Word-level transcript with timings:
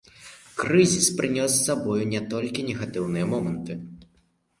Крызіс 0.61 1.09
прынёс 1.19 1.51
з 1.57 1.65
сабой 1.67 2.01
не 2.13 2.21
толькі 2.31 2.65
негатыўныя 2.71 3.25
моманты. 3.35 3.77